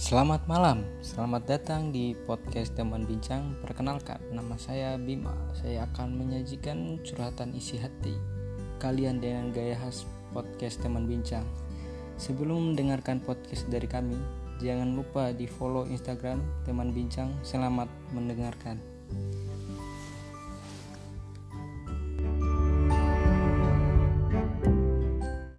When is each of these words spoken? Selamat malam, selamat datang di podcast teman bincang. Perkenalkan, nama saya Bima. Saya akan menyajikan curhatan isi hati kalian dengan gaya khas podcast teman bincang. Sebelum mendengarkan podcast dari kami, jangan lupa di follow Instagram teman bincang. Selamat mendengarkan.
Selamat 0.00 0.48
malam, 0.48 0.88
selamat 1.04 1.44
datang 1.44 1.92
di 1.92 2.16
podcast 2.16 2.72
teman 2.72 3.04
bincang. 3.04 3.52
Perkenalkan, 3.60 4.16
nama 4.32 4.56
saya 4.56 4.96
Bima. 4.96 5.36
Saya 5.52 5.84
akan 5.92 6.16
menyajikan 6.16 7.04
curhatan 7.04 7.52
isi 7.52 7.76
hati 7.76 8.16
kalian 8.80 9.20
dengan 9.20 9.52
gaya 9.52 9.76
khas 9.76 10.08
podcast 10.32 10.80
teman 10.80 11.04
bincang. 11.04 11.44
Sebelum 12.16 12.72
mendengarkan 12.72 13.20
podcast 13.20 13.68
dari 13.68 13.84
kami, 13.84 14.16
jangan 14.64 14.96
lupa 14.96 15.36
di 15.36 15.44
follow 15.44 15.84
Instagram 15.84 16.40
teman 16.64 16.96
bincang. 16.96 17.28
Selamat 17.44 17.92
mendengarkan. 18.16 18.80